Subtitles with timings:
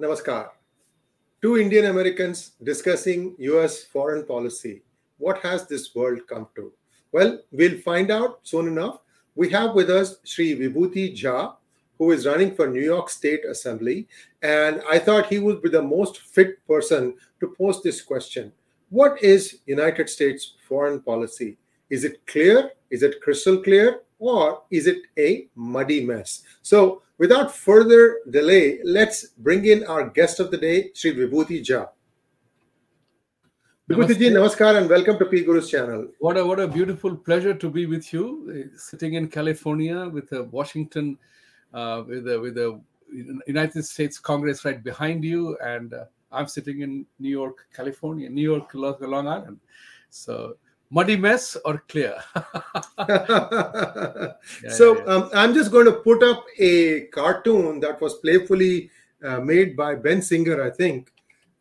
[0.00, 0.48] Namaskar.
[1.40, 4.82] Two Indian Americans discussing US foreign policy.
[5.18, 6.72] What has this world come to?
[7.12, 8.98] Well, we'll find out soon enough.
[9.36, 11.54] We have with us Sri Vibhuti Jha,
[11.98, 14.08] who is running for New York State Assembly.
[14.42, 18.52] And I thought he would be the most fit person to pose this question.
[18.90, 21.56] What is United States foreign policy?
[21.88, 22.72] Is it clear?
[22.90, 24.00] Is it crystal clear?
[24.24, 26.44] Or is it a muddy mess?
[26.62, 31.90] So without further delay, let's bring in our guest of the day, Sri Vibhuti Jha.
[33.90, 36.08] Vibhuti ji, namaskar and welcome to PGurus channel.
[36.20, 40.32] What a what a beautiful pleasure to be with you, uh, sitting in California with
[40.32, 41.18] a Washington,
[41.74, 42.80] uh, with a with a
[43.46, 48.48] United States Congress right behind you, and uh, I'm sitting in New York, California, New
[48.52, 49.60] York, Long Island.
[50.08, 50.56] So
[50.90, 52.16] muddy mess or clear?
[52.98, 54.34] yeah,
[54.70, 55.12] so yeah, yeah.
[55.12, 58.90] Um, I'm just going to put up a cartoon that was playfully
[59.24, 61.12] uh, made by Ben Singer, I think,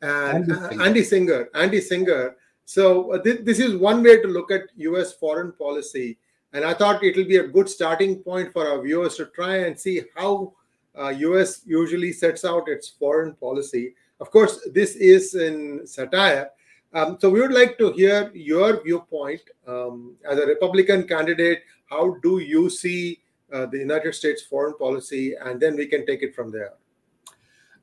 [0.01, 0.83] and Andy Singer.
[0.83, 1.49] Andy Singer.
[1.55, 2.35] Andy Singer.
[2.65, 5.13] So uh, th- this is one way to look at U.S.
[5.13, 6.17] foreign policy,
[6.53, 9.57] and I thought it will be a good starting point for our viewers to try
[9.65, 10.53] and see how
[10.97, 11.61] uh, U.S.
[11.65, 13.95] usually sets out its foreign policy.
[14.19, 16.51] Of course, this is in satire.
[16.93, 21.63] Um, so we would like to hear your viewpoint um, as a Republican candidate.
[21.89, 26.23] How do you see uh, the United States foreign policy, and then we can take
[26.23, 26.73] it from there.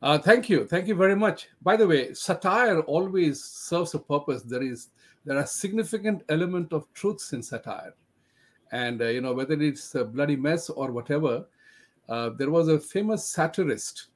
[0.03, 1.49] Uh, thank you, thank you very much.
[1.63, 4.43] By the way, satire always serves a purpose.
[4.43, 4.89] There is
[5.25, 7.95] there are significant element of truths in satire,
[8.73, 11.47] and uh, you know whether it's a bloody mess or whatever.
[12.09, 14.09] Uh, there was a famous satirist,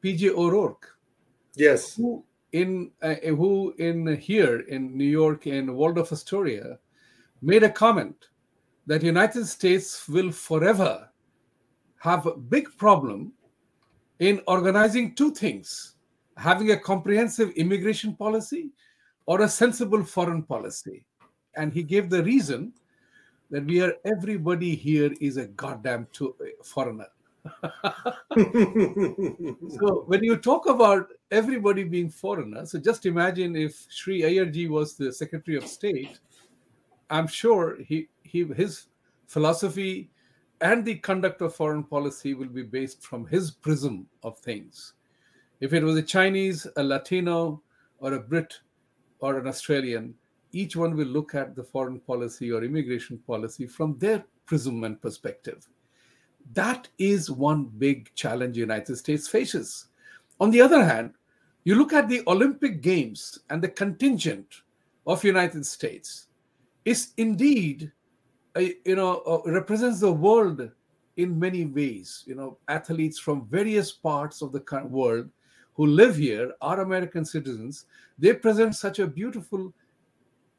[0.00, 0.30] P.J.
[0.30, 0.96] O'Rourke.
[1.56, 1.96] Yes.
[1.96, 6.78] Who in uh, who in here in New York in Waldorf Astoria
[7.40, 8.16] made a comment
[8.86, 11.08] that United States will forever
[11.98, 13.32] have a big problem
[14.18, 15.94] in organizing two things
[16.36, 18.70] having a comprehensive immigration policy
[19.26, 21.04] or a sensible foreign policy.
[21.56, 22.72] And he gave the reason
[23.50, 27.06] that we are everybody here is a goddamn to, foreigner
[28.36, 34.94] so when you talk about everybody being foreigner, so just imagine if Sri Iyerji was
[34.94, 36.20] the Secretary of State,
[37.10, 38.86] I'm sure he, he his
[39.26, 40.10] philosophy
[40.60, 44.94] and the conduct of foreign policy will be based from his prism of things.
[45.60, 47.62] If it was a Chinese, a Latino,
[47.98, 48.60] or a Brit,
[49.18, 50.14] or an Australian,
[50.52, 55.00] each one will look at the foreign policy or immigration policy from their prism and
[55.00, 55.68] perspective.
[56.54, 59.86] That is one big challenge the United States faces.
[60.40, 61.14] On the other hand,
[61.64, 64.62] you look at the Olympic Games and the contingent
[65.06, 66.26] of United States
[66.84, 67.92] is indeed,
[68.56, 70.68] a, you know, uh, represents the world
[71.16, 72.24] in many ways.
[72.26, 75.30] You know, athletes from various parts of the world
[75.74, 77.86] who live here are American citizens.
[78.18, 79.72] They present such a beautiful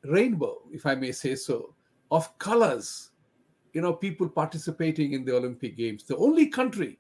[0.04, 1.74] rainbow, if I may say so,
[2.12, 3.12] of colors
[3.73, 6.03] you know people participating in the olympic games.
[6.03, 7.00] The only country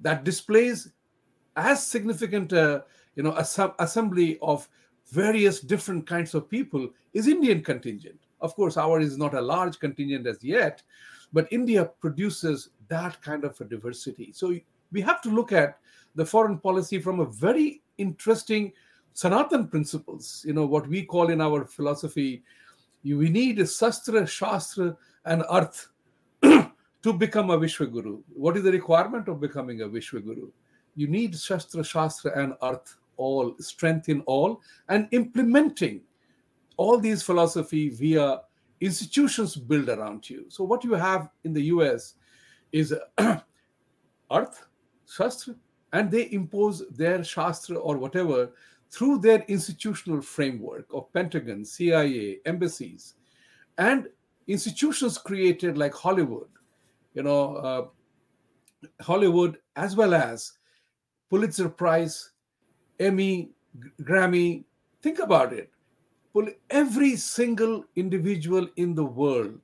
[0.00, 0.92] that displays
[1.56, 2.84] as significant a
[3.14, 3.34] you know
[3.78, 4.68] assembly of
[5.10, 8.20] various different kinds of people is indian contingent.
[8.40, 10.82] Of course ours is not a large contingent as yet
[11.32, 14.32] but india produces that kind of a diversity.
[14.32, 14.58] So
[14.92, 15.78] we have to look at
[16.14, 18.72] the foreign policy from a very interesting
[19.12, 20.44] sanatan principles.
[20.46, 22.42] You know what we call in our philosophy
[23.04, 25.88] we need a sastra shastra and arth
[27.02, 28.22] to become a Vishwaguru.
[28.28, 30.50] What is the requirement of becoming a Vishwaguru?
[30.94, 36.02] You need Shastra, Shastra, and Arth, all, strength in all, and implementing
[36.76, 38.40] all these philosophy via
[38.80, 40.46] institutions built around you.
[40.48, 42.14] So, what you have in the US
[42.72, 42.94] is
[44.30, 44.66] Arth,
[45.06, 45.54] Shastra,
[45.92, 48.50] and they impose their Shastra or whatever
[48.90, 53.14] through their institutional framework of Pentagon, CIA, embassies,
[53.76, 54.08] and
[54.48, 56.48] institutions created like Hollywood,
[57.14, 57.86] you know, uh,
[59.00, 60.54] Hollywood, as well as
[61.30, 62.30] Pulitzer Prize,
[62.98, 63.50] Emmy,
[64.02, 64.64] Grammy.
[65.02, 65.70] Think about it.
[66.70, 69.60] Every single individual in the world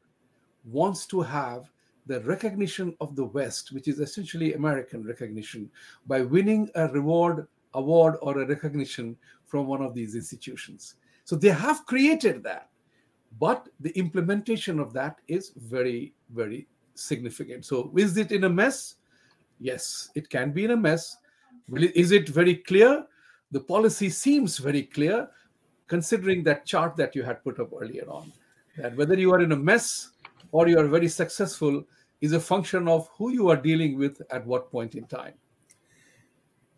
[0.64, 1.70] wants to have
[2.06, 5.70] the recognition of the West, which is essentially American recognition,
[6.06, 9.16] by winning a reward, award, or a recognition
[9.46, 10.96] from one of these institutions.
[11.24, 12.68] So they have created that.
[13.44, 17.66] But the implementation of that is very, very significant.
[17.66, 18.94] So, is it in a mess?
[19.60, 21.18] Yes, it can be in a mess.
[21.70, 23.04] Is it very clear?
[23.52, 25.28] The policy seems very clear,
[25.88, 28.32] considering that chart that you had put up earlier on.
[28.78, 30.12] That whether you are in a mess
[30.50, 31.84] or you are very successful
[32.22, 35.34] is a function of who you are dealing with at what point in time.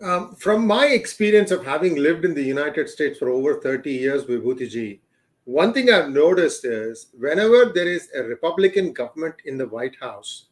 [0.01, 4.25] Um, from my experience of having lived in the United States for over 30 years,
[4.25, 4.99] Vibhutiji,
[5.47, 10.47] one thing I've noticed is whenever there is a Republican government in the White House,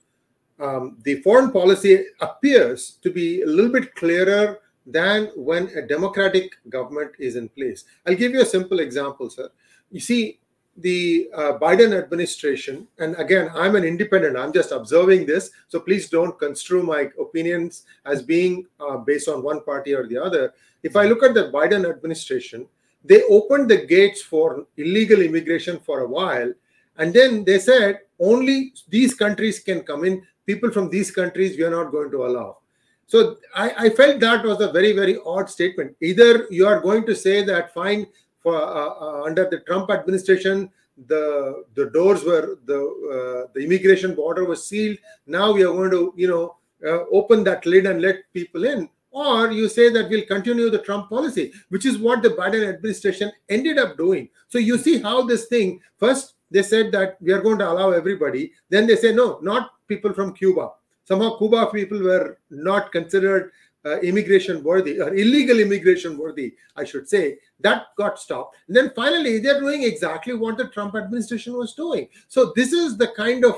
[0.60, 6.52] um, the foreign policy appears to be a little bit clearer than when a Democratic
[6.68, 7.84] government is in place.
[8.06, 9.50] I'll give you a simple example, sir.
[9.90, 10.38] You see,
[10.76, 16.08] the uh, Biden administration, and again, I'm an independent, I'm just observing this, so please
[16.08, 20.54] don't construe my opinions as being uh, based on one party or the other.
[20.84, 22.68] If I look at the Biden administration,
[23.04, 26.52] they opened the gates for illegal immigration for a while,
[26.96, 31.64] and then they said only these countries can come in, people from these countries we
[31.64, 32.58] are not going to allow.
[33.06, 35.94] So I, I felt that was a very, very odd statement.
[36.00, 38.06] Either you are going to say that, fine,
[38.42, 40.70] for uh, uh, under the Trump administration,
[41.08, 44.96] the the doors were the uh, the immigration border was sealed.
[45.26, 46.56] Now we are going to you know
[46.86, 48.88] uh, open that lid and let people in.
[49.14, 53.30] Or you say that we'll continue the Trump policy, which is what the Biden administration
[53.48, 54.28] ended up doing.
[54.48, 57.90] So you see how this thing first they said that we are going to allow
[57.90, 58.52] everybody.
[58.70, 60.70] Then they say no, not people from Cuba.
[61.04, 63.50] Somehow Cuba people were not considered
[63.84, 68.56] uh, immigration worthy or illegal immigration worthy, I should say, that got stopped.
[68.68, 72.08] And then finally, they're doing exactly what the Trump administration was doing.
[72.28, 73.56] So this is the kind of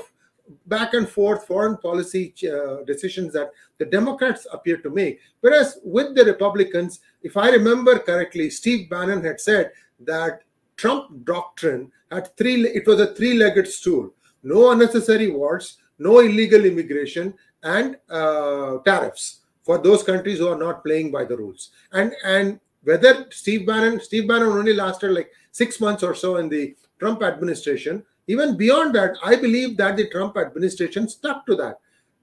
[0.67, 5.19] back and forth foreign policy uh, decisions that the Democrats appear to make.
[5.41, 9.71] Whereas with the Republicans, if I remember correctly, Steve Bannon had said
[10.01, 10.43] that
[10.77, 14.13] Trump doctrine had three, it was a three legged stool
[14.43, 17.33] no unnecessary wars, no illegal immigration,
[17.63, 21.71] and uh, tariffs for those countries who are not playing by the rules.
[21.91, 26.47] And and whether Steve Bannon, Steve Bannon only lasted like six months or so in
[26.47, 28.03] the Trump administration.
[28.27, 31.79] Even beyond that, I believe that the Trump administration stuck to that.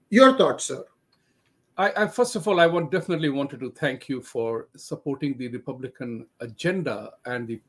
[0.09, 0.83] Your thoughts, sir?
[1.77, 5.49] I, I, first of all, I want definitely wanted to thank you for supporting the
[5.49, 7.59] Republican agenda and the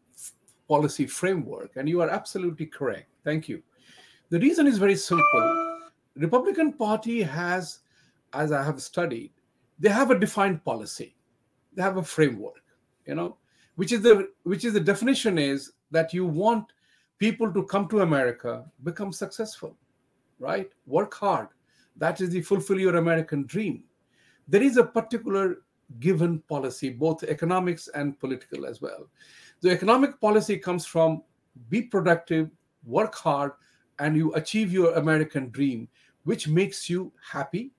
[0.68, 3.08] policy framework, and you are absolutely correct.
[3.24, 3.62] Thank you.
[4.30, 5.80] The reason is very simple.
[6.16, 7.80] Republican Party has,
[8.32, 9.30] as I have studied,
[9.78, 11.14] they have a defined policy
[11.74, 12.62] they have a framework
[13.06, 13.36] you know
[13.76, 16.72] which is the which is the definition is that you want
[17.18, 19.76] people to come to america become successful
[20.38, 20.70] right?
[20.86, 21.48] Work hard.
[21.96, 23.84] That is the fulfill your american dream.
[24.48, 25.62] There is a particular
[26.00, 29.08] given policy both economics and political as well.
[29.60, 31.22] The economic policy comes from
[31.70, 32.50] be productive
[32.84, 33.52] work hard
[33.98, 35.88] and you achieve your american dream
[36.24, 37.72] which makes you happy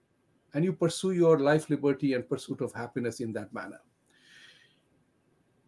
[0.53, 3.79] and you pursue your life, liberty, and pursuit of happiness in that manner.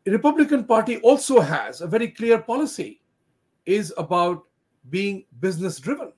[0.06, 3.02] The Republican Party also has a very clear policy,
[3.70, 4.46] is about
[4.90, 6.12] being business driven.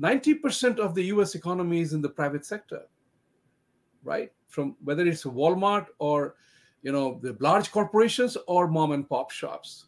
[0.00, 2.82] 90% of the US economy is in the private sector,
[4.04, 4.32] right?
[4.48, 6.36] From whether it's Walmart or
[6.82, 9.86] you know the large corporations or mom and pop shops.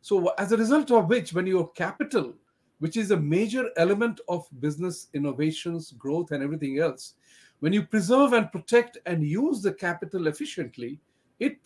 [0.00, 2.34] So as a result of which, when your capital,
[2.78, 7.14] which is a major element of business innovations, growth, and everything else,
[7.58, 11.00] when you preserve and protect and use the capital efficiently,
[11.38, 11.58] it,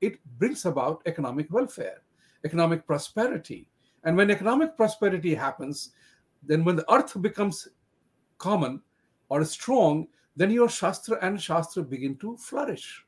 [0.00, 2.00] it brings about economic welfare,
[2.46, 3.68] economic prosperity.
[4.04, 5.90] And when economic prosperity happens,
[6.42, 7.68] then when the Arth becomes
[8.38, 8.80] common
[9.28, 13.04] or strong, then your Shastra and Shastra begin to flourish.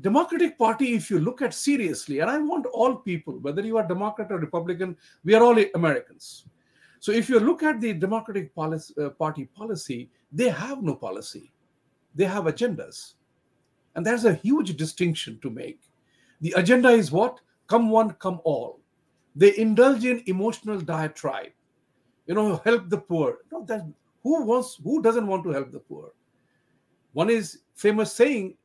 [0.00, 3.86] Democratic Party, if you look at seriously, and I want all people, whether you are
[3.86, 6.44] Democrat or Republican, we are all Americans.
[7.00, 11.52] So if you look at the Democratic policy, uh, Party policy, they have no policy.
[12.14, 13.14] They have agendas.
[13.94, 15.80] And there's a huge distinction to make.
[16.40, 17.40] The agenda is what?
[17.66, 18.80] Come one, come all.
[19.38, 21.52] They indulge in emotional diatribe.
[22.26, 23.38] You know, help the poor.
[23.52, 23.86] No, that
[24.24, 26.10] who wants who doesn't want to help the poor?
[27.12, 28.56] One is famous saying,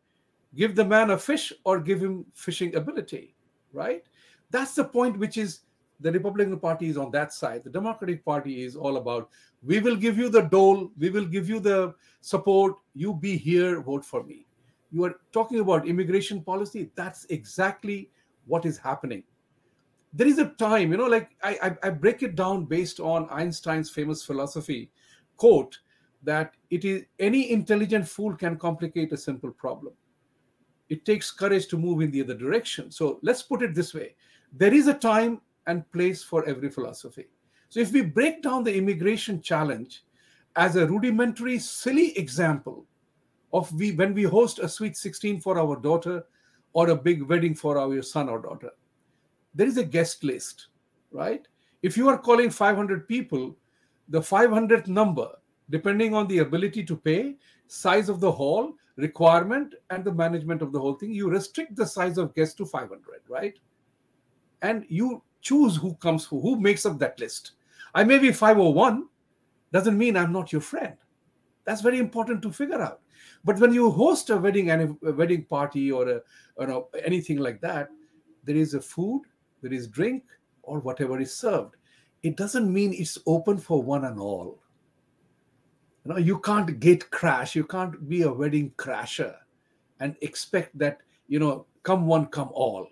[0.55, 3.35] give the man a fish or give him fishing ability,
[3.71, 4.03] right?
[4.49, 5.59] That's the point which is
[5.99, 7.63] the Republican Party is on that side.
[7.63, 9.29] The Democratic Party is all about
[9.63, 13.79] we will give you the dole, we will give you the support, you be here,
[13.79, 14.47] vote for me.
[14.91, 16.89] You are talking about immigration policy.
[16.95, 18.09] That's exactly
[18.47, 19.23] what is happening.
[20.13, 23.27] There is a time, you know, like I, I, I break it down based on
[23.29, 24.91] Einstein's famous philosophy
[25.37, 25.79] quote
[26.21, 29.93] that it is any intelligent fool can complicate a simple problem.
[30.89, 32.91] It takes courage to move in the other direction.
[32.91, 34.15] So let's put it this way
[34.55, 37.25] there is a time and place for every philosophy.
[37.69, 40.03] So if we break down the immigration challenge
[40.55, 42.85] as a rudimentary, silly example
[43.51, 46.23] of we when we host a sweet 16 for our daughter
[46.73, 48.71] or a big wedding for our son or daughter,
[49.53, 50.67] there is a guest list,
[51.11, 51.47] right?
[51.81, 53.55] If you are calling 500 people,
[54.09, 55.29] the 500th number,
[55.69, 57.35] depending on the ability to pay,
[57.67, 61.13] size of the hall, requirement, and the management of the whole thing.
[61.13, 63.57] You restrict the size of guests to 500, right?
[64.61, 67.51] And you choose who comes who, who makes up that list.
[67.95, 69.07] I may be 501,
[69.71, 70.95] doesn't mean I'm not your friend.
[71.65, 73.01] That's very important to figure out.
[73.43, 76.21] But when you host a wedding and a wedding party or a,
[76.55, 77.89] or a, anything like that,
[78.43, 79.21] there is a food,
[79.63, 80.23] there is drink,
[80.61, 81.75] or whatever is served.
[82.21, 84.59] It doesn't mean it's open for one and all.
[86.05, 87.55] You know, you can't gate crash.
[87.55, 89.35] You can't be a wedding crasher
[89.99, 92.87] and expect that you know come one come all.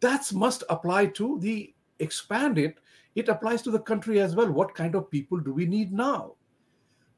[0.00, 2.78] That must apply to the expand it.
[3.14, 4.50] It applies to the country as well.
[4.50, 6.34] What kind of people do we need now?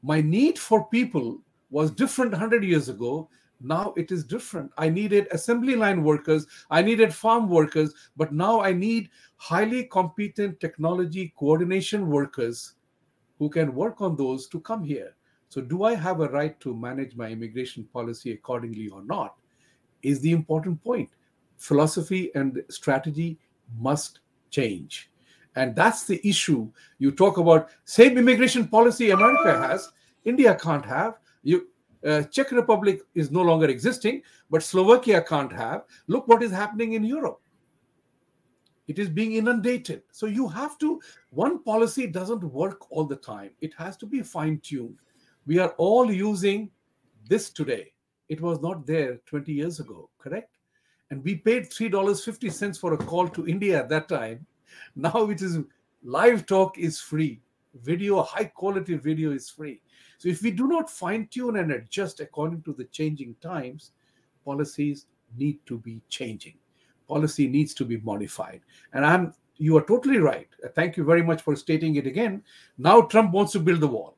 [0.03, 1.39] My need for people
[1.71, 3.29] was different 100 years ago
[3.65, 4.71] now it is different.
[4.77, 10.59] I needed assembly line workers i needed farm workers but now i need highly competent
[10.59, 12.73] technology coordination workers
[13.39, 15.15] who can work on those to come here.
[15.49, 19.35] So do i have a right to manage my immigration policy accordingly or not
[20.01, 21.09] is the important point.
[21.57, 23.39] Philosophy and strategy
[23.79, 24.19] must
[24.51, 25.09] change.
[25.55, 26.69] And that's the issue.
[26.99, 29.91] You talk about same immigration policy america has
[30.25, 31.19] india can't have.
[31.43, 31.67] You
[32.05, 35.83] uh, Czech Republic is no longer existing, but Slovakia can't have.
[36.07, 37.41] Look what is happening in Europe.
[38.87, 40.03] It is being inundated.
[40.11, 43.49] So you have to, one policy doesn't work all the time.
[43.59, 44.99] It has to be fine tuned.
[45.47, 46.69] We are all using
[47.27, 47.93] this today.
[48.29, 50.57] It was not there 20 years ago, correct?
[51.09, 54.45] And we paid $3.50 for a call to India at that time.
[54.95, 55.59] Now it is
[56.03, 57.41] live talk is free.
[57.81, 59.81] Video, high quality video is free.
[60.17, 63.91] So if we do not fine tune and adjust according to the changing times,
[64.43, 65.07] policies
[65.37, 66.55] need to be changing.
[67.07, 68.61] Policy needs to be modified.
[68.93, 70.49] And I'm you are totally right.
[70.73, 72.43] Thank you very much for stating it again.
[72.77, 74.17] Now Trump wants to build the wall.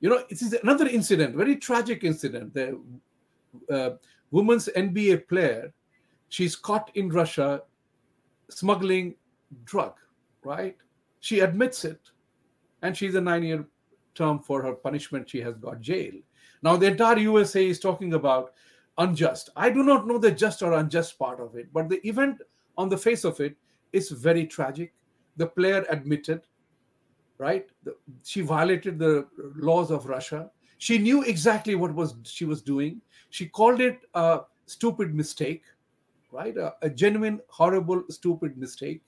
[0.00, 2.54] You know, it is another incident, very tragic incident.
[2.54, 2.80] The
[3.70, 3.90] uh,
[4.32, 5.72] NBA player,
[6.28, 7.62] she's caught in Russia
[8.48, 9.16] smuggling
[9.64, 9.94] drug,
[10.44, 10.76] right?
[11.20, 12.00] She admits it,
[12.82, 13.66] and she's a nine-year
[14.18, 16.12] term for her punishment, she has got jail.
[16.62, 18.52] Now, the entire USA is talking about
[18.98, 19.50] unjust.
[19.56, 22.42] I do not know the just or unjust part of it, but the event
[22.76, 23.56] on the face of it
[23.92, 24.92] is very tragic.
[25.36, 26.42] The player admitted,
[27.38, 27.66] right?
[27.84, 27.94] The,
[28.24, 30.50] she violated the laws of Russia.
[30.78, 33.00] She knew exactly what was she was doing.
[33.30, 35.62] She called it a stupid mistake,
[36.32, 36.56] right?
[36.56, 39.02] A, a genuine, horrible, stupid mistake.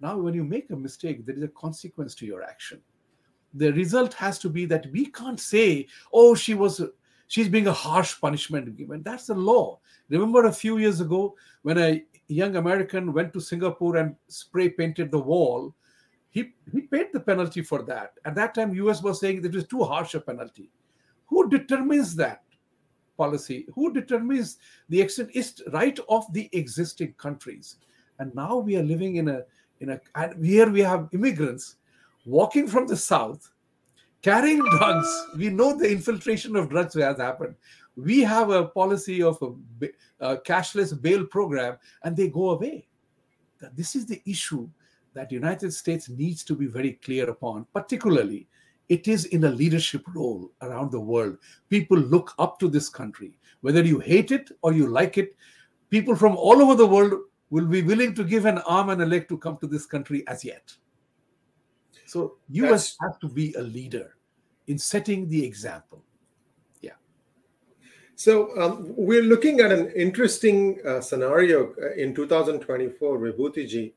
[0.00, 2.80] Now, when you make a mistake, there is a consequence to your action
[3.54, 6.82] the result has to be that we can't say, oh, she was
[7.26, 9.02] she's being a harsh punishment given.
[9.02, 9.78] That's the law.
[10.08, 15.10] Remember a few years ago when a young American went to Singapore and spray painted
[15.10, 15.74] the wall,
[16.30, 18.12] he, he paid the penalty for that.
[18.24, 20.70] At that time, US was saying that it was too harsh a penalty.
[21.26, 22.42] Who determines that
[23.16, 23.66] policy?
[23.74, 25.30] Who determines the extent?
[25.34, 27.76] Is right of the existing countries.
[28.18, 29.42] And now we are living in a
[29.80, 31.76] in a and here we have immigrants
[32.28, 33.50] walking from the south,
[34.22, 35.08] carrying drugs.
[35.36, 37.54] We know the infiltration of drugs has happened.
[37.96, 39.88] We have a policy of a,
[40.20, 42.86] a cashless bail program, and they go away.
[43.74, 44.68] This is the issue
[45.14, 48.46] that United States needs to be very clear upon, particularly
[48.88, 51.36] it is in a leadership role around the world.
[51.68, 53.38] People look up to this country.
[53.60, 55.36] Whether you hate it or you like it,
[55.90, 57.12] people from all over the world
[57.50, 60.26] will be willing to give an arm and a leg to come to this country
[60.28, 60.72] as yet.
[62.08, 64.16] So US has to be a leader
[64.66, 66.02] in setting the example.
[66.80, 66.96] Yeah.
[68.16, 73.92] So um, we're looking at an interesting uh, scenario uh, in 2024, Vibhutiji.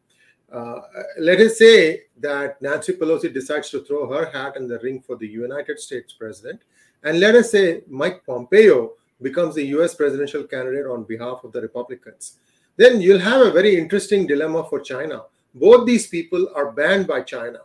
[0.51, 0.81] Uh,
[1.19, 5.15] let us say that Nancy Pelosi decides to throw her hat in the ring for
[5.15, 6.63] the United States president.
[7.03, 8.91] And let us say Mike Pompeo
[9.21, 12.39] becomes the US presidential candidate on behalf of the Republicans.
[12.75, 15.23] Then you'll have a very interesting dilemma for China.
[15.55, 17.59] Both these people are banned by China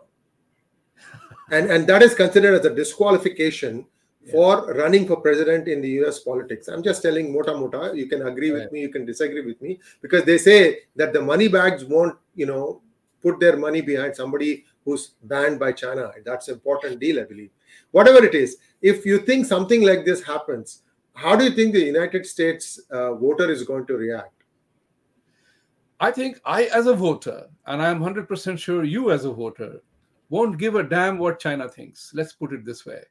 [1.50, 3.86] and and that is considered as a disqualification
[4.24, 4.32] yeah.
[4.32, 6.68] for running for president in the US politics.
[6.68, 7.92] I'm just telling mota mota.
[7.94, 11.20] You can agree with me, you can disagree with me, because they say that the
[11.20, 12.82] money bags won't, you know,
[13.22, 16.12] put their money behind somebody who's banned by China.
[16.24, 17.50] That's an important deal, I believe.
[17.90, 20.82] Whatever it is, if you think something like this happens,
[21.14, 24.32] how do you think the United States uh, voter is going to react?
[25.98, 29.80] I think I, as a voter, and I'm 100% sure you, as a voter,
[30.28, 32.12] won't give a damn what China thinks.
[32.14, 33.02] Let's put it this way.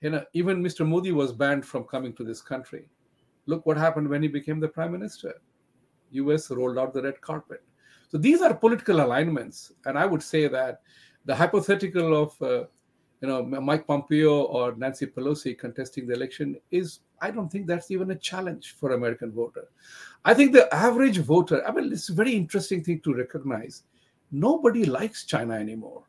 [0.00, 0.86] You know, even Mr.
[0.86, 2.88] Modi was banned from coming to this country.
[3.46, 5.34] Look what happened when he became the prime minister.
[6.10, 7.62] US rolled out the red carpet.
[8.10, 9.72] So these are political alignments.
[9.84, 10.82] And I would say that
[11.24, 12.64] the hypothetical of uh,
[13.20, 17.90] you know, Mike Pompeo or Nancy Pelosi contesting the election is, I don't think that's
[17.90, 19.64] even a challenge for American voter.
[20.24, 23.82] I think the average voter, I mean, it's a very interesting thing to recognize.
[24.30, 26.04] Nobody likes China anymore.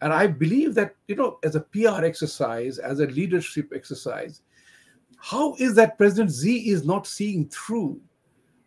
[0.00, 4.42] And I believe that, you know, as a PR exercise, as a leadership exercise,
[5.18, 8.00] how is that President Xi is not seeing through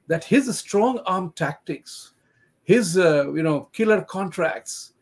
[0.08, 2.14] that his strong arm tactics,
[2.64, 4.94] his, uh, you know, killer contracts,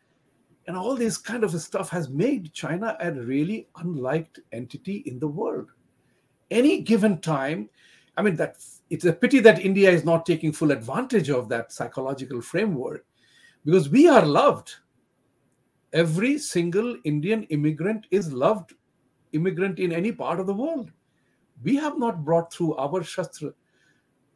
[0.66, 5.28] and all this kind of stuff has made China a really unliked entity in the
[5.28, 5.70] world.
[6.50, 7.68] Any given time,
[8.16, 8.56] I mean, that
[8.90, 13.04] it's a pity that India is not taking full advantage of that psychological framework
[13.64, 14.74] because we are loved.
[15.92, 18.74] Every single Indian immigrant is loved
[19.32, 20.90] immigrant in any part of the world.
[21.62, 23.52] We have not brought through our Shastra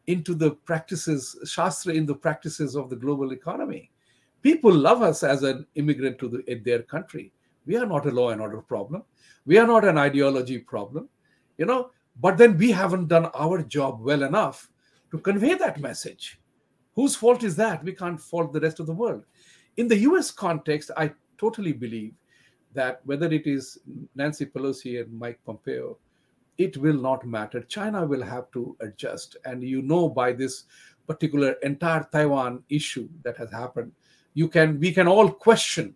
[0.07, 3.91] into the practices, Shastra in the practices of the global economy
[4.47, 7.33] people love us as an immigrant to the, their country.
[7.67, 9.03] We are not a law and order problem.
[9.45, 11.09] We are not an ideology problem,
[11.59, 11.91] you know.
[12.21, 14.71] But then we haven't done our job well enough
[15.11, 16.41] to convey that message.
[16.95, 17.83] Whose fault is that?
[17.83, 19.25] We can't fault the rest of the world.
[19.79, 22.14] In the US context, I totally believe
[22.75, 23.78] that whether it is
[24.14, 25.99] Nancy Pelosi and Mike Pompeo,
[26.59, 27.62] it will not matter.
[27.62, 29.37] China will have to adjust.
[29.45, 30.64] And you know, by this
[31.07, 33.93] particular entire Taiwan issue that has happened,
[34.37, 35.95] you can we can all question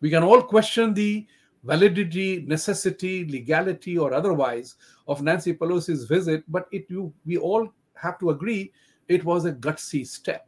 [0.00, 1.26] we can all question the
[1.62, 4.74] validity necessity legality or otherwise
[5.06, 8.72] of nancy pelosi's visit but it you we all have to agree
[9.06, 10.47] it was a gutsy step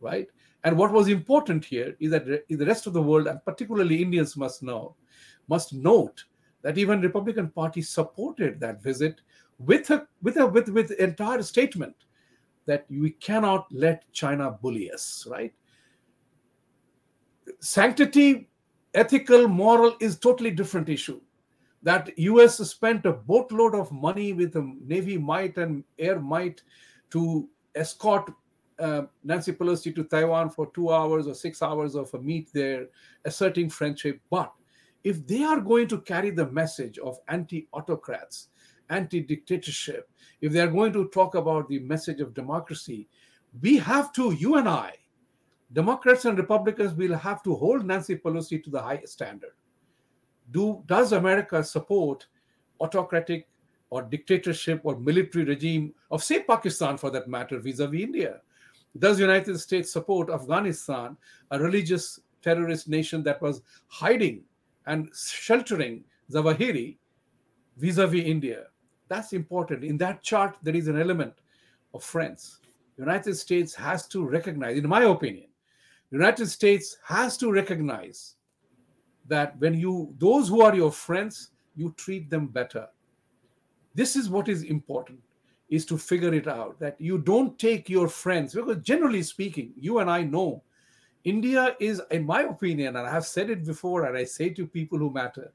[0.00, 0.28] right
[0.64, 4.36] and what was important here is that the rest of the world and particularly indians
[4.36, 4.94] must know
[5.48, 6.24] must note
[6.62, 9.20] that even republican party supported that visit
[9.58, 11.94] with a with a with with entire statement
[12.66, 15.52] that we cannot let china bully us right
[17.60, 18.48] sanctity,
[18.94, 21.20] ethical, moral is totally different issue.
[21.82, 26.62] That US spent a boatload of money with Navy might and air might
[27.10, 28.30] to escort
[28.78, 32.86] uh, Nancy Pelosi to Taiwan for two hours or six hours of a meet there,
[33.24, 34.20] asserting friendship.
[34.30, 34.52] But
[35.04, 38.48] if they are going to carry the message of anti autocrats,
[38.90, 40.08] anti dictatorship,
[40.40, 43.08] if they are going to talk about the message of democracy,
[43.60, 44.92] we have to, you and I,
[45.72, 49.52] Democrats and Republicans will have to hold Nancy Pelosi to the highest standard.
[50.50, 52.26] Do does America support
[52.80, 53.48] autocratic
[53.90, 58.40] or dictatorship or military regime of say Pakistan for that matter vis-a-vis India?
[58.98, 61.16] Does United States support Afghanistan,
[61.50, 64.42] a religious terrorist nation that was hiding
[64.86, 66.96] and sheltering Zawahiri
[67.76, 68.64] vis-a-vis India?
[69.08, 69.84] That's important.
[69.84, 71.34] In that chart, there is an element
[71.94, 72.60] of friends.
[72.96, 75.46] United States has to recognize, in my opinion,
[76.10, 78.34] United States has to recognize
[79.28, 82.88] that when you those who are your friends, you treat them better.
[83.94, 85.20] This is what is important
[85.68, 89.98] is to figure it out that you don't take your friends because generally speaking, you
[89.98, 90.62] and I know
[91.24, 94.66] India is, in my opinion, and I have said it before, and I say to
[94.66, 95.52] people who matter,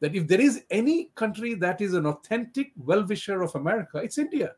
[0.00, 4.18] that if there is any country that is an authentic well wisher of America, it's
[4.18, 4.56] India.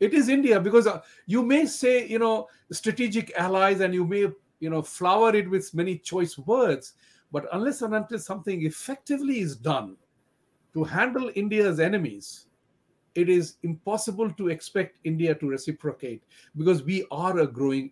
[0.00, 4.26] It is India because uh, you may say, you know, strategic allies and you may,
[4.58, 6.94] you know, flower it with many choice words.
[7.30, 9.96] But unless and until something effectively is done
[10.74, 12.45] to handle India's enemies,
[13.16, 16.22] it is impossible to expect India to reciprocate
[16.56, 17.90] because we are a growing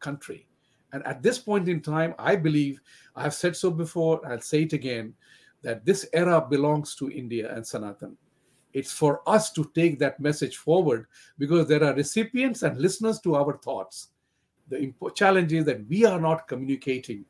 [0.00, 0.46] country.
[0.92, 2.80] And at this point in time, I believe,
[3.14, 5.14] I have said so before, I'll say it again,
[5.62, 8.16] that this era belongs to India and Sanatan.
[8.72, 11.06] It's for us to take that message forward
[11.38, 14.08] because there are recipients and listeners to our thoughts.
[14.68, 17.26] The challenge is that we are not communicating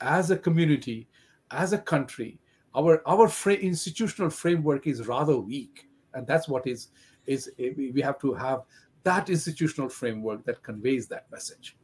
[0.00, 1.08] as a community,
[1.50, 2.38] as a country.
[2.74, 6.88] Our our fra- institutional framework is rather weak, and that's what is
[7.26, 8.62] is eh, we have to have
[9.04, 11.76] that institutional framework that conveys that message.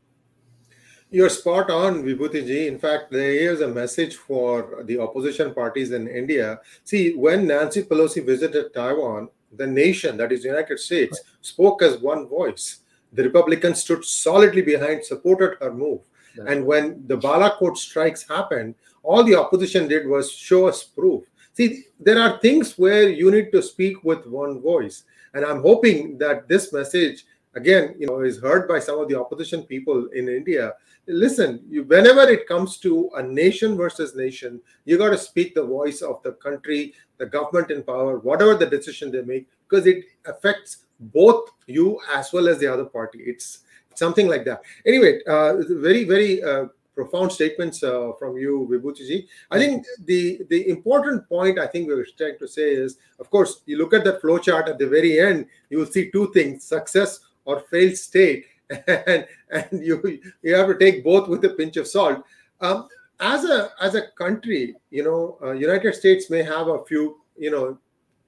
[1.11, 2.67] You're spot on, Vibhuti ji.
[2.67, 6.61] In fact, there is a message for the opposition parties in India.
[6.83, 11.99] See, when Nancy Pelosi visited Taiwan, the nation, that is the United States, spoke as
[11.99, 12.81] one voice.
[13.13, 16.01] The Republicans stood solidly behind, supported her move.
[16.49, 21.23] And when the Balakot strikes happened, all the opposition did was show us proof.
[21.55, 25.05] See, there are things where you need to speak with one voice.
[25.35, 29.19] And I'm hoping that this message, again, you know, is heard by some of the
[29.19, 30.75] opposition people in India.
[31.07, 35.63] Listen you, whenever it comes to a nation versus nation you got to speak the
[35.63, 40.07] voice of the country the government in power whatever the decision they make because it
[40.25, 43.19] affects both you as well as the other party.
[43.19, 43.65] It's
[43.95, 44.63] something like that.
[44.87, 50.69] Anyway uh, very very uh, profound statements uh, from you, Vibhuti I think the the
[50.69, 54.05] important point I think we were trying to say is, of course, you look at
[54.05, 57.97] that flow chart at the very end, you will see two things: success or failed
[57.97, 58.47] state,
[58.87, 62.25] and and you you have to take both with a pinch of salt.
[62.61, 62.89] Um,
[63.21, 67.51] as a as a country, you know, uh, United States may have a few, you
[67.51, 67.79] know,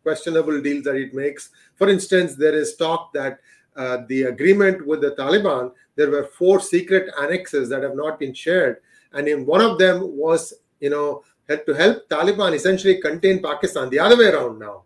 [0.02, 1.50] questionable deals that it makes.
[1.76, 3.40] For instance, there is talk that
[3.76, 8.34] uh, the agreement with the Taliban, there were four secret annexes that have not been
[8.34, 8.78] shared,
[9.12, 13.90] and in one of them was, you know, had to help Taliban essentially contain Pakistan.
[13.90, 14.82] The other way around now,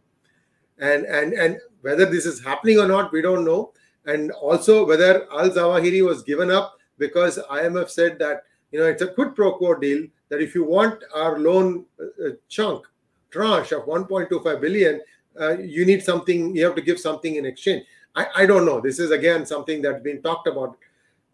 [0.78, 3.72] and and and whether this is happening or not, we don't know.
[4.06, 9.02] And also whether Al Zawahiri was given up because IMF said that you know it's
[9.02, 12.86] a quid pro quo deal that if you want our loan uh, uh chunk
[13.30, 15.00] tranche of 1.25 billion,
[15.40, 16.54] uh, you need something.
[16.54, 17.86] You have to give something in exchange.
[18.14, 18.80] I, I don't know.
[18.80, 20.76] This is again something that's been talked about.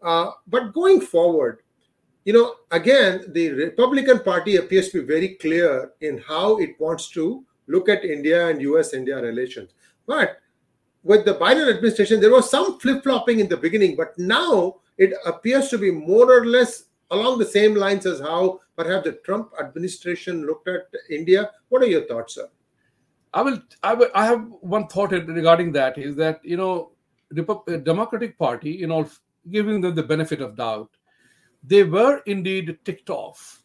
[0.01, 1.59] Uh, but going forward,
[2.25, 7.09] you know, again, the Republican Party appears to be very clear in how it wants
[7.11, 9.71] to look at India and US India relations.
[10.05, 10.39] But
[11.03, 15.13] with the Biden administration, there was some flip flopping in the beginning, but now it
[15.25, 19.51] appears to be more or less along the same lines as how perhaps the Trump
[19.59, 21.51] administration looked at India.
[21.69, 22.49] What are your thoughts, sir?
[23.33, 24.09] I will, I will.
[24.15, 26.91] I have one thought regarding that is that you know,
[27.37, 29.09] uh, Democratic Party, you know,
[29.51, 30.89] giving them the benefit of doubt,
[31.63, 33.63] they were indeed ticked off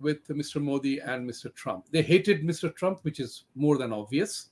[0.00, 0.60] with Mr.
[0.62, 1.54] Modi and Mr.
[1.54, 1.86] Trump.
[1.90, 2.74] They hated Mr.
[2.74, 4.48] Trump, which is more than obvious,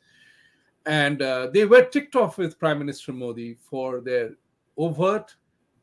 [0.86, 4.30] and uh, they were ticked off with Prime Minister Modi for their
[4.76, 5.34] overt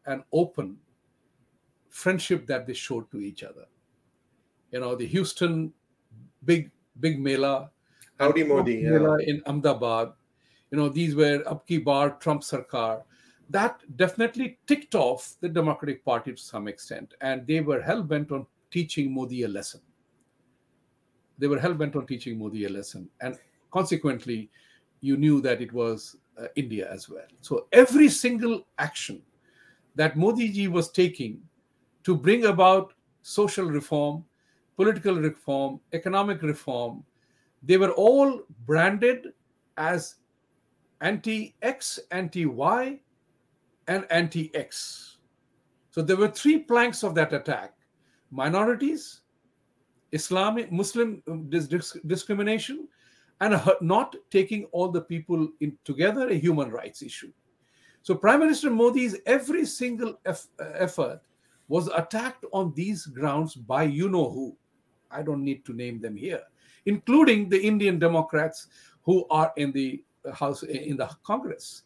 [0.05, 0.77] and open
[1.89, 3.65] friendship that they showed to each other.
[4.71, 5.73] You know, the Houston
[6.45, 7.71] big big mela
[8.21, 8.75] Howdy Modi.
[8.75, 9.17] Yeah.
[9.25, 10.13] In Ahmedabad.
[10.69, 13.01] You know, these were Abki Bar, Trump Sarkar.
[13.49, 17.15] That definitely ticked off the Democratic Party to some extent.
[17.21, 19.81] And they were hell bent on teaching Modi a lesson.
[21.39, 23.09] They were hell bent on teaching Modi a lesson.
[23.21, 23.37] And
[23.71, 24.51] consequently,
[25.01, 27.25] you knew that it was uh, India as well.
[27.41, 29.21] So every single action
[29.95, 31.41] that Modi ji was taking
[32.03, 34.23] to bring about social reform,
[34.75, 37.03] political reform, economic reform,
[37.63, 39.33] they were all branded
[39.77, 40.15] as
[41.01, 42.99] anti X, anti Y,
[43.87, 45.17] and anti X.
[45.91, 47.73] So there were three planks of that attack
[48.31, 49.21] minorities,
[50.11, 52.87] Islamic, Muslim um, dis- discrimination,
[53.41, 57.31] and not taking all the people in together, a human rights issue.
[58.03, 61.21] So Prime Minister Modi's every single eff- effort
[61.67, 64.57] was attacked on these grounds by you know who.
[65.11, 66.41] I don't need to name them here
[66.85, 68.67] including the Indian Democrats
[69.03, 71.83] who are in the House in the Congress.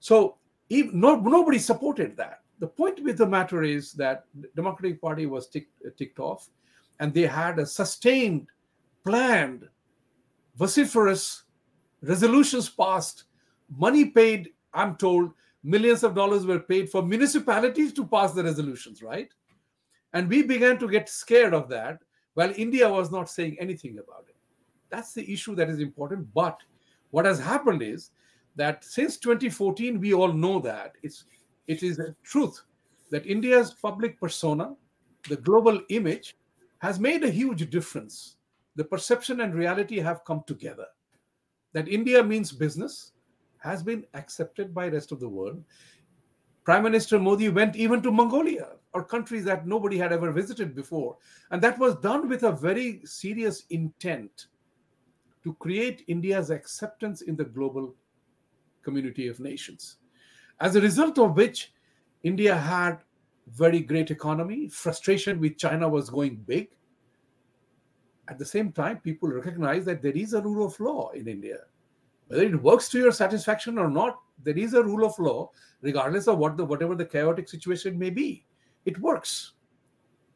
[0.00, 0.36] So
[0.68, 2.40] even, no, nobody supported that.
[2.58, 6.48] The point with the matter is that the Democratic Party was ticked, ticked off,
[7.00, 8.48] and they had a sustained,
[9.04, 9.68] planned,
[10.56, 11.42] vociferous
[12.02, 13.24] resolutions passed,
[13.76, 14.50] money paid.
[14.74, 15.32] I'm told
[15.62, 19.28] millions of dollars were paid for municipalities to pass the resolutions, right?
[20.12, 22.00] And we began to get scared of that
[22.34, 24.36] while India was not saying anything about it.
[24.90, 26.32] That's the issue that is important.
[26.34, 26.58] But
[27.10, 28.10] what has happened is
[28.56, 31.24] that since 2014, we all know that it's
[31.66, 32.60] it is a truth
[33.10, 34.74] that India's public persona,
[35.28, 36.36] the global image,
[36.78, 38.36] has made a huge difference.
[38.74, 40.86] The perception and reality have come together.
[41.72, 43.12] That India means business
[43.58, 45.62] has been accepted by rest of the world.
[46.64, 51.16] Prime Minister Modi went even to Mongolia or countries that nobody had ever visited before.
[51.50, 54.46] And that was done with a very serious intent
[55.44, 57.94] to create India's acceptance in the global
[58.82, 59.96] community of nations.
[60.60, 61.72] As a result of which,
[62.22, 62.98] India had
[63.48, 66.68] very great economy, frustration with China was going big.
[68.28, 71.58] At the same time, people recognize that there is a rule of law in India.
[72.28, 75.50] Whether it works to your satisfaction or not, there is a rule of law,
[75.80, 78.46] regardless of what the whatever the chaotic situation may be.
[78.84, 79.52] It works.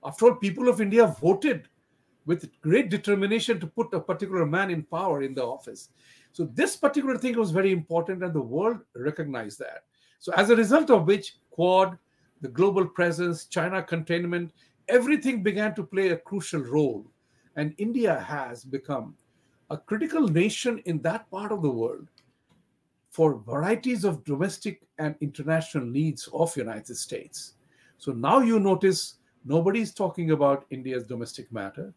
[0.05, 1.69] After all, people of India voted
[2.27, 5.91] with great determination to put a particular man in power in the office.
[6.33, 9.85] So this particular thing was very important, and the world recognized that.
[10.19, 11.97] So as a result of which, Quad,
[12.41, 14.53] the global presence, China containment,
[14.89, 17.07] everything began to play a crucial role.
[17.57, 19.17] And India has become
[19.71, 22.09] a critical nation in that part of the world
[23.11, 27.56] for varieties of domestic and international needs of united states
[27.99, 31.93] so now you notice nobody is talking about india's domestic matter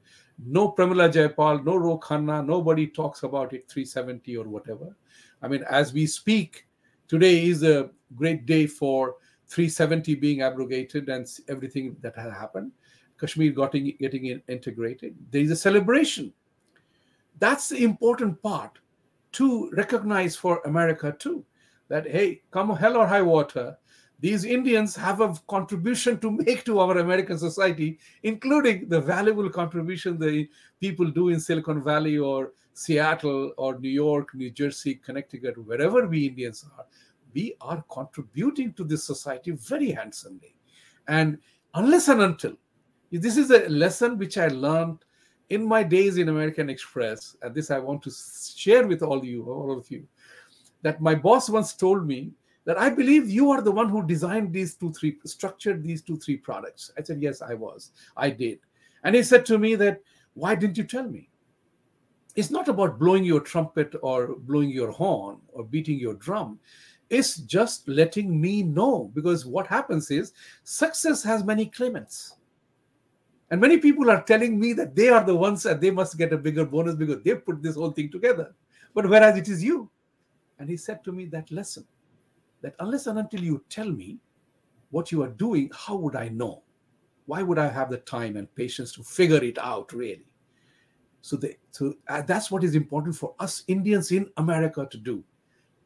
[0.46, 4.96] no pramila jayapal no ro khanna nobody talks about it 370 or whatever
[5.42, 6.68] i mean as we speak
[7.08, 9.16] today is a great day for
[9.48, 12.72] 370 being abrogated and everything that has happened
[13.20, 15.16] Kashmir getting, getting integrated.
[15.30, 16.34] There is a celebration.
[17.40, 18.80] That's the important part
[19.34, 21.46] to recognize for America too.
[21.90, 23.78] That hey, come hell or high water,
[24.22, 30.18] these Indians have a contribution to make to our American society, including the valuable contribution
[30.20, 36.06] the people do in Silicon Valley or Seattle or New York, New Jersey, Connecticut, wherever
[36.06, 36.86] we Indians are.
[37.34, 40.56] We are contributing to this society very handsomely.
[41.08, 41.38] And
[41.74, 42.58] unless and until
[43.12, 45.00] this is a lesson which I learned
[45.50, 48.12] in my days in American Express, and this I want to
[48.56, 50.08] share with all you, all of you,
[50.82, 52.32] that my boss once told me
[52.66, 56.18] that I believe you are the one who designed these two, three, structured these two,
[56.18, 56.92] three products.
[56.98, 57.92] I said, Yes, I was.
[58.16, 58.60] I did.
[59.04, 60.02] And he said to me that,
[60.34, 61.30] Why didn't you tell me?
[62.36, 66.60] It's not about blowing your trumpet or blowing your horn or beating your drum.
[67.10, 72.36] It's just letting me know because what happens is success has many claimants.
[73.52, 76.34] And many people are telling me that they are the ones and they must get
[76.34, 78.54] a bigger bonus because they put this whole thing together.
[78.94, 79.90] But whereas it is you.
[80.60, 81.86] And he said to me that lesson
[82.62, 84.20] that unless and until you tell me
[84.92, 86.64] what you are doing, how would I know?
[87.26, 90.26] Why would I have the time and patience to figure it out really?
[91.22, 95.24] So, they, so uh, that's what is important for us Indians in America to do.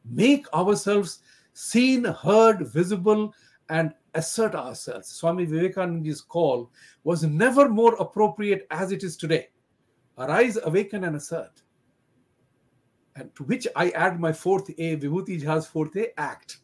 [0.04, 1.20] Make ourselves
[1.52, 3.34] seen, heard, visible,
[3.68, 5.08] and assert ourselves.
[5.08, 6.70] Swami Vivekananda's call
[7.02, 9.48] was never more appropriate as it is today.
[10.18, 11.62] Arise, awaken, and assert.
[13.16, 16.58] And to which I add my fourth A, Vibhuti Jha's fourth A, act.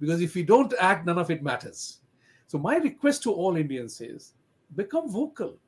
[0.00, 1.98] Because if we don't act, none of it matters.
[2.46, 4.32] So my request to all Indians is
[4.74, 5.58] become vocal,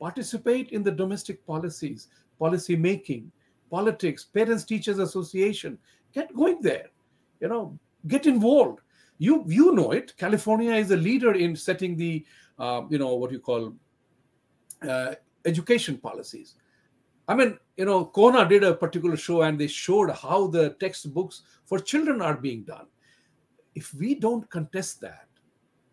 [0.00, 2.08] participate in the domestic policies,
[2.38, 3.30] policy making,
[3.70, 5.78] politics, parents teachers association.
[6.12, 6.86] Get going there.
[7.40, 8.80] You know, get involved
[9.18, 12.24] you you know it california is a leader in setting the
[12.58, 13.72] uh, you know what you call
[14.88, 16.54] uh, education policies
[17.28, 21.42] i mean you know kona did a particular show and they showed how the textbooks
[21.64, 22.86] for children are being done
[23.76, 25.28] if we don't contest that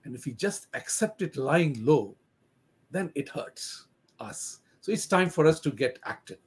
[0.06, 2.16] and if we just accept it lying low
[2.92, 3.88] then it hurts
[4.20, 6.40] us so it's time for us to get active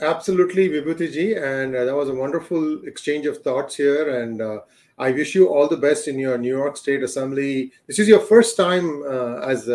[0.00, 4.60] absolutely vibhuti and uh, that was a wonderful exchange of thoughts here and uh,
[4.96, 7.72] I wish you all the best in your New York State Assembly.
[7.86, 9.66] This is your first time uh, as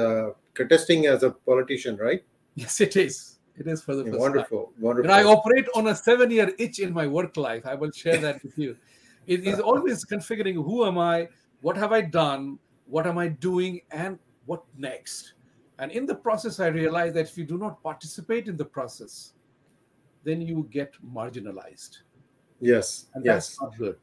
[0.54, 2.24] contesting as a politician, right?
[2.54, 3.40] Yes, it is.
[3.58, 4.84] It is for the first wonderful, time.
[4.84, 5.12] Wonderful, wonderful.
[5.12, 7.66] And I operate on a seven-year itch in my work life.
[7.66, 8.78] I will share that with you.
[9.28, 11.30] It is always configuring who am I,
[11.62, 15.34] what have I done, what am I doing, and what next.
[15.80, 19.34] And in the process, I realized that if you do not participate in the process,
[20.24, 21.98] then you get marginalized.
[22.60, 23.06] Yes.
[23.14, 23.58] And yes.
[23.60, 23.98] that's good.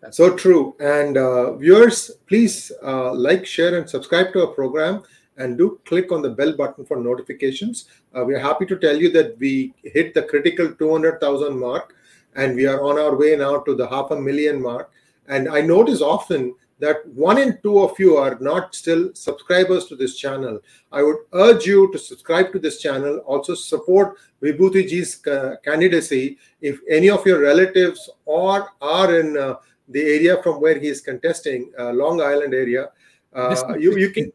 [0.00, 0.74] That's so true.
[0.80, 5.02] And uh, viewers, please uh, like, share, and subscribe to our program.
[5.38, 7.86] And do click on the bell button for notifications.
[8.14, 11.94] Uh, we are happy to tell you that we hit the critical 200,000 mark,
[12.36, 14.90] and we are on our way now to the half a million mark.
[15.28, 19.96] And I notice often that one in two of you are not still subscribers to
[19.96, 20.58] this channel.
[20.90, 23.18] I would urge you to subscribe to this channel.
[23.18, 26.38] Also support Vibhutiji's uh, candidacy.
[26.60, 29.56] If any of your relatives or are in uh,
[29.88, 32.90] the area from where he is contesting, uh, Long Island area.
[33.32, 34.32] Uh, you, you can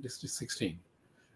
[0.00, 0.78] District 16.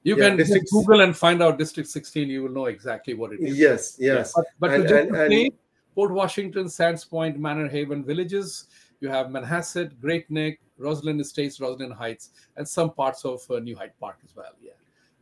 [0.03, 2.29] You yeah, can district, Google and find out District 16.
[2.29, 3.59] You will know exactly what it is.
[3.59, 4.33] Yes, yes.
[4.35, 5.53] But, but and, to and, and,
[6.01, 8.69] Port Washington, Sands Point, Manor Haven villages.
[9.01, 13.77] You have Manhasset, Great Neck, Roslyn Estates, Roslyn Heights, and some parts of uh, New
[13.77, 14.55] Hyde Park as well.
[14.63, 14.71] Yeah.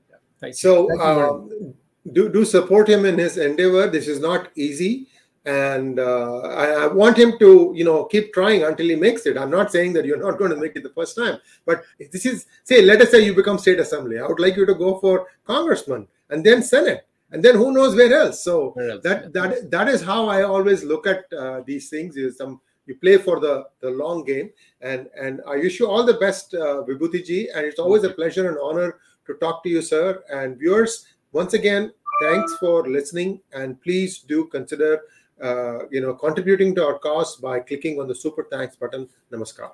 [0.08, 0.18] yeah.
[0.40, 0.96] Thank so, you.
[0.96, 3.88] So, Thank do, do support him in his endeavor.
[3.88, 5.08] This is not easy
[5.44, 9.38] and uh, I, I, want him to you know keep trying until he makes it
[9.38, 12.26] i'm not saying that you're not going to make it the first time but this
[12.26, 14.98] is say let us say you become state assembly i would like you to go
[14.98, 19.02] for congressman and then senate and then who knows where else so else?
[19.02, 22.94] that that that is how i always look at uh, these things is some you
[22.96, 26.82] play for the the long game and and i wish you all the best uh,
[26.88, 30.58] vibhuti ji and it's always a pleasure and honor to talk to you sir and
[30.58, 35.02] viewers once again thanks for listening and please do consider
[35.42, 39.08] uh, you know, contributing to our cause by clicking on the super thanks button.
[39.32, 39.70] Namaskar.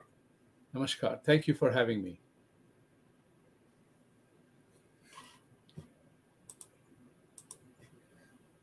[0.75, 1.23] Namaskar.
[1.25, 2.21] Thank you for having me.